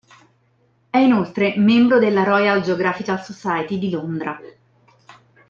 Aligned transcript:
È 0.89 0.97
inoltre 0.97 1.53
membro 1.59 1.99
della 1.99 2.23
Royal 2.23 2.61
Geographical 2.63 3.23
Society 3.23 3.77
di 3.77 3.91
Londra. 3.91 4.41